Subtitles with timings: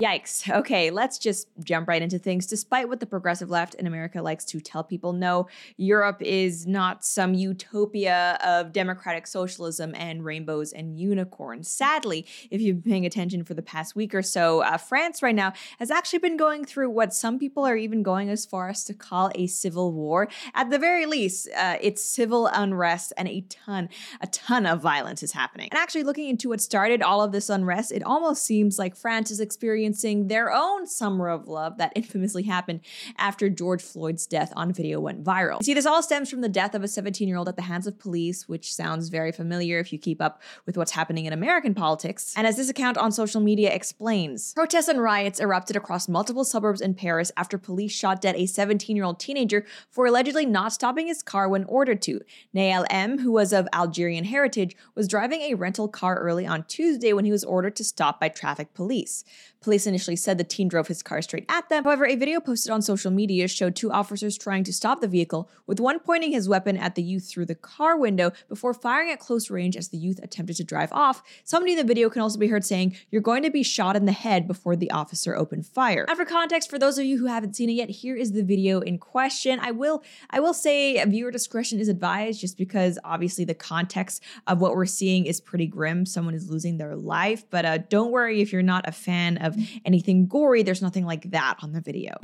[0.00, 0.48] Yikes.
[0.48, 2.46] Okay, let's just jump right into things.
[2.46, 7.04] Despite what the progressive left in America likes to tell people, no, Europe is not
[7.04, 11.68] some utopia of democratic socialism and rainbows and unicorns.
[11.68, 15.34] Sadly, if you've been paying attention for the past week or so, uh, France right
[15.34, 18.84] now has actually been going through what some people are even going as far as
[18.84, 20.28] to call a civil war.
[20.54, 23.88] At the very least, uh, it's civil unrest and a ton,
[24.20, 25.68] a ton of violence is happening.
[25.72, 29.32] And actually, looking into what started all of this unrest, it almost seems like France
[29.32, 29.87] is experiencing
[30.28, 32.80] their own summer of love that infamously happened
[33.16, 35.62] after George Floyd's death on video went viral.
[35.62, 37.86] See, this all stems from the death of a 17 year old at the hands
[37.86, 41.74] of police, which sounds very familiar if you keep up with what's happening in American
[41.74, 42.34] politics.
[42.36, 46.80] And as this account on social media explains, protests and riots erupted across multiple suburbs
[46.80, 51.06] in Paris after police shot dead a 17 year old teenager for allegedly not stopping
[51.06, 52.20] his car when ordered to.
[52.54, 57.12] Nael M, who was of Algerian heritage, was driving a rental car early on Tuesday
[57.12, 59.24] when he was ordered to stop by traffic police.
[59.60, 61.82] Police initially said the teen drove his car straight at them.
[61.82, 65.50] However, a video posted on social media showed two officers trying to stop the vehicle,
[65.66, 69.18] with one pointing his weapon at the youth through the car window before firing at
[69.18, 71.22] close range as the youth attempted to drive off.
[71.42, 74.04] Somebody in the video can also be heard saying, You're going to be shot in
[74.04, 76.04] the head before the officer opened fire.
[76.08, 78.44] And for context, for those of you who haven't seen it yet, here is the
[78.44, 79.58] video in question.
[79.60, 84.60] I will I will say viewer discretion is advised just because obviously the context of
[84.60, 86.06] what we're seeing is pretty grim.
[86.06, 89.47] Someone is losing their life, but uh, don't worry if you're not a fan of
[89.84, 90.62] anything gory.
[90.62, 92.14] There's nothing like that on the video.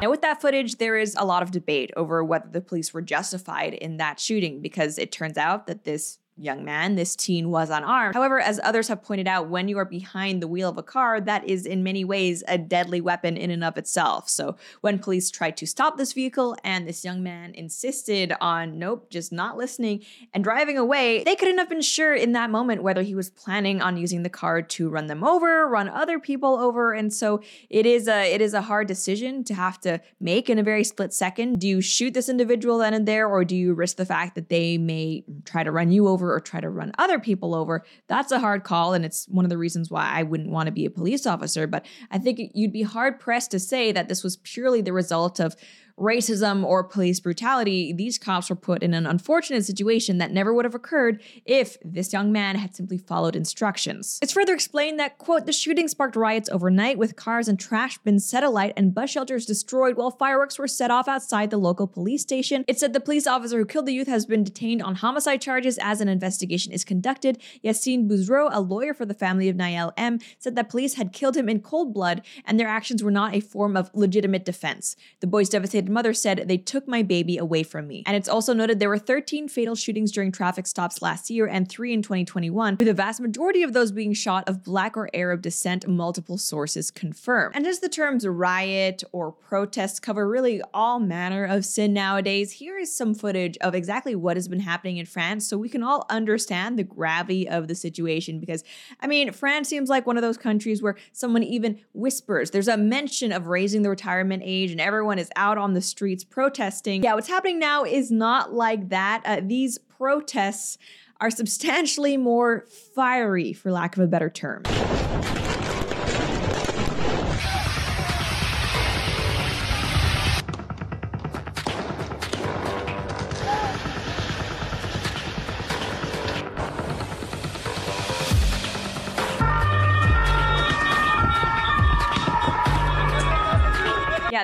[0.00, 3.02] Now, with that footage, there is a lot of debate over whether the police were
[3.02, 7.70] justified in that shooting because it turns out that this young man, this teen was
[7.70, 8.14] unarmed.
[8.14, 11.20] However, as others have pointed out, when you are behind the wheel of a car,
[11.20, 14.28] that is in many ways a deadly weapon in and of itself.
[14.28, 19.10] So when police tried to stop this vehicle and this young man insisted on, nope,
[19.10, 23.02] just not listening and driving away, they couldn't have been sure in that moment whether
[23.02, 26.92] he was planning on using the car to run them over, run other people over.
[26.92, 30.58] And so it is a it is a hard decision to have to make in
[30.58, 31.58] a very split second.
[31.58, 34.48] Do you shoot this individual then and there, or do you risk the fact that
[34.48, 36.27] they may try to run you over?
[36.28, 38.92] Over or try to run other people over, that's a hard call.
[38.92, 41.66] And it's one of the reasons why I wouldn't want to be a police officer.
[41.66, 45.40] But I think you'd be hard pressed to say that this was purely the result
[45.40, 45.56] of
[45.98, 50.64] racism or police brutality, these cops were put in an unfortunate situation that never would
[50.64, 54.18] have occurred if this young man had simply followed instructions.
[54.22, 58.28] It's further explained that, quote, the shooting sparked riots overnight with cars and trash bins
[58.28, 62.22] set alight and bus shelters destroyed while fireworks were set off outside the local police
[62.22, 62.64] station.
[62.68, 65.78] It said the police officer who killed the youth has been detained on homicide charges
[65.78, 67.40] as an investigation is conducted.
[67.64, 71.36] Yassine Bouzrou, a lawyer for the family of Nael M, said that police had killed
[71.36, 74.96] him in cold blood and their actions were not a form of legitimate defense.
[75.20, 78.02] The boy's devastated mother said, They took my baby away from me.
[78.06, 81.68] And it's also noted there were 13 fatal shootings during traffic stops last year and
[81.68, 85.42] three in 2021, with the vast majority of those being shot of Black or Arab
[85.42, 87.52] descent, multiple sources confirm.
[87.54, 92.78] And as the terms riot or protest cover really all manner of sin nowadays, here
[92.78, 96.06] is some footage of exactly what has been happening in France so we can all
[96.10, 98.40] understand the gravity of the situation.
[98.40, 98.64] Because,
[99.00, 102.50] I mean, France seems like one of those countries where someone even whispers.
[102.50, 105.82] There's a mention of raising the retirement age, and everyone is out on the the
[105.82, 107.04] streets protesting.
[107.04, 109.22] Yeah, what's happening now is not like that.
[109.24, 110.76] Uh, these protests
[111.20, 112.66] are substantially more
[112.96, 114.64] fiery, for lack of a better term.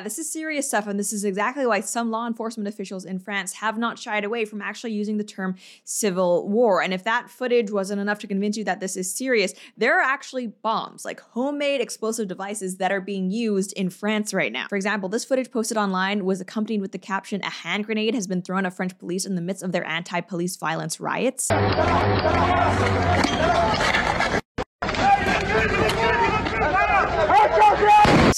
[0.04, 3.54] This is serious stuff, and this is exactly why some law enforcement officials in France
[3.54, 6.82] have not shied away from actually using the term civil war.
[6.82, 10.02] And if that footage wasn't enough to convince you that this is serious, there are
[10.02, 14.66] actually bombs, like homemade explosive devices, that are being used in France right now.
[14.68, 18.26] For example, this footage posted online was accompanied with the caption A hand grenade has
[18.26, 21.50] been thrown at French police in the midst of their anti police violence riots.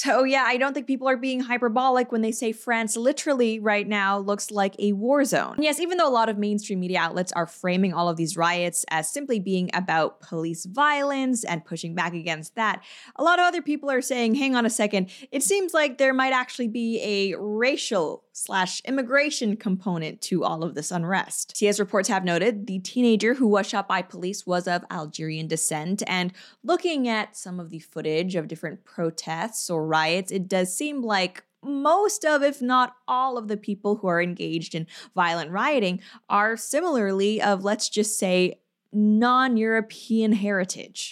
[0.07, 3.89] So, yeah, I don't think people are being hyperbolic when they say France literally right
[3.89, 5.55] now looks like a war zone.
[5.57, 8.37] And yes, even though a lot of mainstream media outlets are framing all of these
[8.37, 12.85] riots as simply being about police violence and pushing back against that,
[13.17, 16.15] a lot of other people are saying, hang on a second, it seems like there
[16.15, 21.57] might actually be a racial slash immigration component to all of this unrest.
[21.57, 26.03] CS reports have noted the teenager who was shot by police was of Algerian descent,
[26.07, 31.03] and looking at some of the footage of different protests or riots, it does seem
[31.03, 36.01] like most of, if not all of the people who are engaged in violent rioting
[36.29, 38.61] are similarly of, let's just say,
[38.93, 41.11] non European heritage.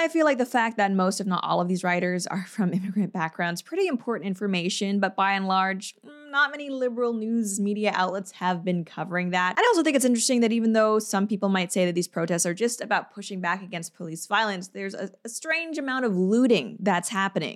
[0.00, 2.72] I feel like the fact that most, if not all, of these writers are from
[2.74, 7.92] immigrant backgrounds pretty important information, but by and large, mm, not many liberal news media
[7.94, 9.56] outlets have been covering that.
[9.58, 12.46] I also think it's interesting that even though some people might say that these protests
[12.46, 16.78] are just about pushing back against police violence, there's a, a strange amount of looting
[16.80, 17.54] that's happening.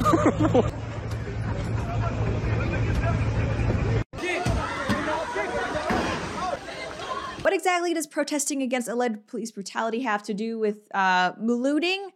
[7.42, 12.10] What exactly does protesting against alleged police brutality have to do with uh, looting?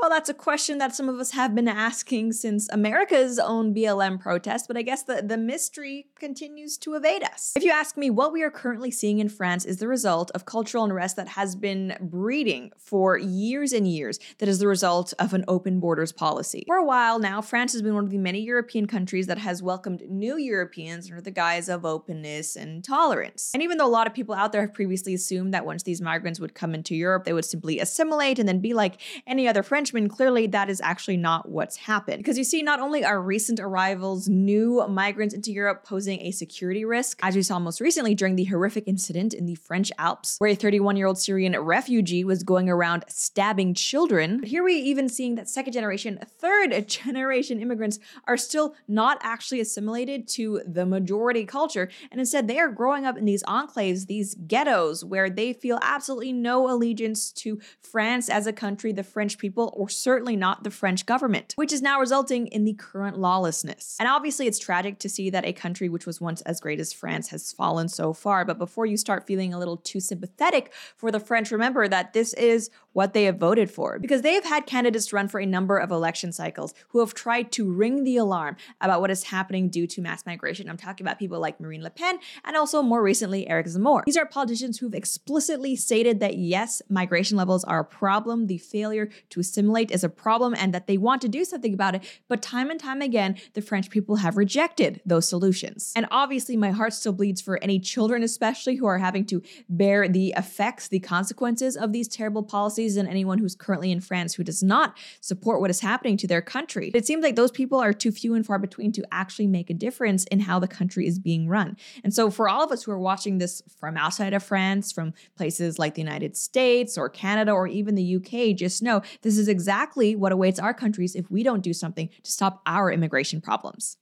[0.00, 4.20] Well, that's a question that some of us have been asking since America's own BLM
[4.20, 7.52] protest, but I guess the, the mystery continues to evade us.
[7.56, 10.44] If you ask me, what we are currently seeing in France is the result of
[10.44, 15.34] cultural unrest that has been breeding for years and years, that is the result of
[15.34, 16.62] an open borders policy.
[16.68, 19.64] For a while now, France has been one of the many European countries that has
[19.64, 23.50] welcomed new Europeans under the guise of openness and tolerance.
[23.52, 26.00] And even though a lot of people out there have previously assumed that once these
[26.00, 29.64] migrants would come into Europe, they would simply assimilate and then be like any other
[29.64, 32.18] French Frenchman, clearly that is actually not what's happened.
[32.18, 36.84] Because you see, not only are recent arrivals new migrants into Europe posing a security
[36.84, 40.50] risk, as we saw most recently during the horrific incident in the French Alps, where
[40.50, 44.40] a 31 year old Syrian refugee was going around stabbing children.
[44.40, 49.16] But here we are even seeing that second generation, third generation immigrants are still not
[49.22, 54.06] actually assimilated to the majority culture, and instead they are growing up in these enclaves,
[54.06, 59.38] these ghettos, where they feel absolutely no allegiance to France as a country, the French
[59.38, 63.96] people, or certainly not the French government, which is now resulting in the current lawlessness.
[64.00, 66.92] And obviously, it's tragic to see that a country which was once as great as
[66.92, 68.44] France has fallen so far.
[68.44, 72.34] But before you start feeling a little too sympathetic for the French, remember that this
[72.34, 74.00] is what they have voted for.
[74.00, 77.52] Because they have had candidates run for a number of election cycles who have tried
[77.52, 80.68] to ring the alarm about what is happening due to mass migration.
[80.68, 84.02] I'm talking about people like Marine Le Pen and also more recently Eric Zemmour.
[84.04, 89.08] These are politicians who've explicitly stated that yes, migration levels are a problem, the failure
[89.30, 92.02] to assimilate assimilate is a problem and that they want to do something about it.
[92.28, 95.92] But time and time again, the French people have rejected those solutions.
[95.94, 100.08] And obviously, my heart still bleeds for any children, especially who are having to bear
[100.08, 104.44] the effects, the consequences of these terrible policies, and anyone who's currently in France who
[104.44, 106.90] does not support what is happening to their country.
[106.94, 109.74] It seems like those people are too few and far between to actually make a
[109.74, 111.76] difference in how the country is being run.
[112.02, 115.12] And so, for all of us who are watching this from outside of France, from
[115.36, 119.48] places like the United States or Canada or even the UK, just know this is
[119.58, 123.96] exactly what awaits our countries if we don't do something to stop our immigration problems.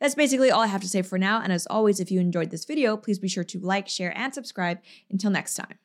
[0.00, 2.50] That's basically all I have to say for now, and as always, if you enjoyed
[2.50, 4.78] this video, please be sure to like, share, and subscribe.
[5.10, 5.78] Until next time.